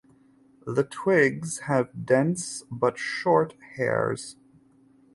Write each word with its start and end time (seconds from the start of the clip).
The 0.65 0.83
twigs 0.83 1.59
have 1.67 2.07
dense 2.07 2.63
but 2.71 2.97
short 2.97 3.53
hairs. 3.75 4.35